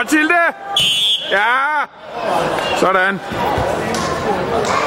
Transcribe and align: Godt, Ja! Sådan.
Godt, 0.00 0.12
Ja! 1.30 1.86
Sådan. 2.76 3.20